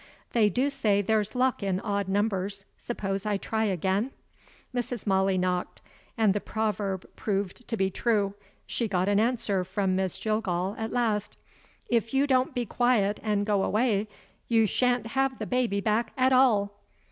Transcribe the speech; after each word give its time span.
They 0.31 0.49
do 0.49 0.71
say 0.71 1.03
there's 1.03 1.35
luck 1.35 1.61
in 1.61 1.79
odd 1.79 2.07
numbers; 2.07 2.65
suppose 2.75 3.23
I 3.23 3.37
try 3.37 3.65
again?" 3.65 4.09
Mrs. 4.73 5.05
Molly 5.05 5.37
knocked, 5.37 5.79
and 6.17 6.33
the 6.33 6.41
proverb 6.41 7.07
proved 7.15 7.67
to 7.67 7.77
be 7.77 7.91
true; 7.91 8.33
she 8.65 8.87
got 8.87 9.07
an 9.07 9.19
answer 9.19 9.63
from 9.63 9.95
Miss 9.95 10.17
Jillgall 10.17 10.73
at 10.79 10.91
last: 10.91 11.37
"If 11.87 12.15
you 12.15 12.25
don't 12.25 12.55
be 12.55 12.65
quiet 12.65 13.19
and 13.21 13.45
go 13.45 13.61
away, 13.63 14.07
you 14.47 14.65
shan't 14.65 15.05
have 15.05 15.37
the 15.37 15.45
baby 15.45 15.81
back 15.81 16.13
at 16.17 16.33
all." 16.33 16.73